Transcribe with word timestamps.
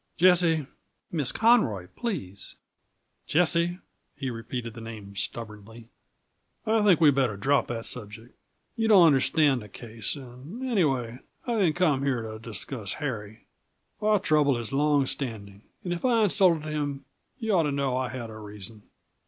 "Jessie" 0.17 0.65
"Miss 1.11 1.31
Conroy, 1.31 1.85
please." 1.95 2.55
"Jessie" 3.27 3.77
he 4.15 4.31
repeated 4.31 4.73
the 4.73 4.81
name 4.81 5.15
stubbornly 5.15 5.89
"I 6.65 6.81
think 6.81 6.99
we'd 6.99 7.13
better 7.13 7.37
drop 7.37 7.67
that 7.67 7.85
subject. 7.85 8.33
You 8.75 8.87
don't 8.87 9.05
understand 9.05 9.61
the 9.61 9.69
case; 9.69 10.15
and, 10.15 10.67
anyway, 10.67 11.19
I 11.45 11.53
didn't 11.57 11.75
come 11.75 12.01
here 12.01 12.23
to 12.23 12.39
discuss 12.39 12.93
Harry. 12.93 13.45
Our 14.01 14.19
trouble 14.19 14.57
is 14.57 14.73
long 14.73 15.05
standing, 15.05 15.61
and 15.83 15.93
if 15.93 16.03
I 16.03 16.23
insulted 16.23 16.67
him 16.67 17.05
you 17.37 17.53
ought 17.53 17.61
to 17.69 17.71
know 17.71 17.95
I 17.95 18.09
had 18.09 18.31
a 18.31 18.37
reason. 18.39 18.81